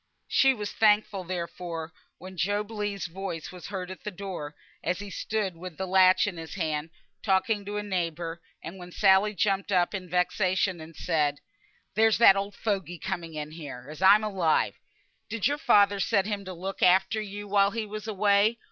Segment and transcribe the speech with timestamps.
[0.27, 5.11] She was thankful, therefore, when Job Legh's voice was heard at the door, as he
[5.11, 6.89] stood with the latch in his hand,
[7.21, 11.39] talking to a neighbour, and when Sally jumped up in vexation and said,
[11.93, 14.75] "There's that old fogey coming in here, as I'm alive!
[15.29, 18.57] Did your father set him to look after you while he was away?